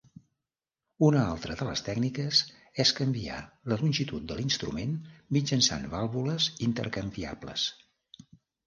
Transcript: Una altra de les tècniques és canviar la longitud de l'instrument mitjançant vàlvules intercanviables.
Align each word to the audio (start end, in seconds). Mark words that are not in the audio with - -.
Una 1.09 1.19
altra 1.33 1.57
de 1.59 1.67
les 1.67 1.83
tècniques 1.89 2.41
és 2.85 2.93
canviar 3.01 3.37
la 3.75 3.79
longitud 3.83 4.27
de 4.33 4.39
l'instrument 4.41 4.97
mitjançant 5.39 5.87
vàlvules 5.97 6.53
intercanviables. 6.71 7.71